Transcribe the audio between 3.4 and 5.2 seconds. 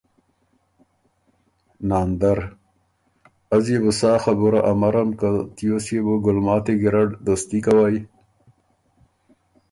”از يې بُو سا خبُره امرم